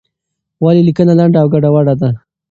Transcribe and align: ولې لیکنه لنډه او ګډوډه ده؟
ولې 0.63 0.81
لیکنه 0.87 1.13
لنډه 1.19 1.37
او 1.41 1.47
ګډوډه 1.53 1.93
ده؟ 2.01 2.09